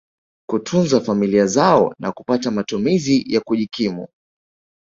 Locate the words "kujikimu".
3.41-4.07